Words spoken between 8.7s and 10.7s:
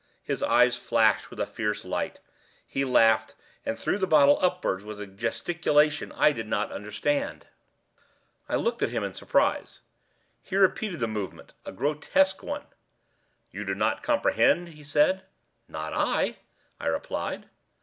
at him in surprise. He